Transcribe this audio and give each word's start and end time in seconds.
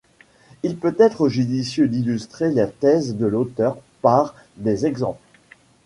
Il 0.63 0.77
peut 0.77 0.95
être 0.97 1.29
judicieux 1.29 1.87
d'illustrer 1.87 2.51
la 2.51 2.65
thèse 2.65 3.17
de 3.17 3.27
l'auteur 3.27 3.77
par 4.01 4.33
des 4.57 4.87
exemples. 4.87 5.21